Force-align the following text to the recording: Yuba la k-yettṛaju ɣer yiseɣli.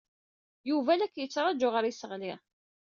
Yuba 0.69 0.91
la 0.97 1.07
k-yettṛaju 1.13 1.67
ɣer 1.69 1.83
yiseɣli. 1.85 2.33